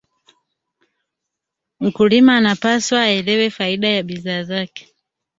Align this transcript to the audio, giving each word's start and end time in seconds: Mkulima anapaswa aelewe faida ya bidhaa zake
Mkulima 1.79 2.37
anapaswa 2.37 2.99
aelewe 3.01 3.49
faida 3.49 3.87
ya 3.89 4.03
bidhaa 4.03 4.43
zake 4.43 4.87